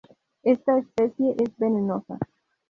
Esta 0.41 0.79
especie 0.79 1.35
es 1.37 1.55
venenosa. 1.59 2.17